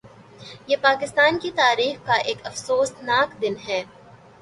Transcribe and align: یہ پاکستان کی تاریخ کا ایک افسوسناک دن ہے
یہ 0.67 0.77
پاکستان 0.81 1.37
کی 1.39 1.51
تاریخ 1.55 2.05
کا 2.05 2.13
ایک 2.25 2.45
افسوسناک 2.45 3.41
دن 3.41 3.53
ہے 3.67 3.83